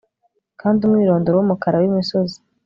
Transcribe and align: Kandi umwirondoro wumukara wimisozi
Kandi 0.61 0.79
umwirondoro 0.83 1.35
wumukara 1.37 1.81
wimisozi 1.81 2.37